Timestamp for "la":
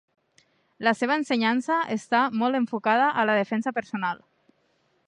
0.87-0.93, 3.33-3.37